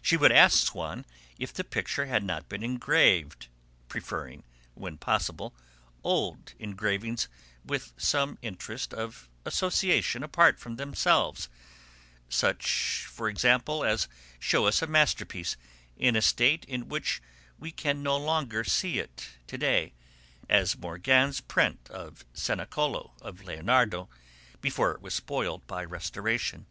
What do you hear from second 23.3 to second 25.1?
Leonardo before it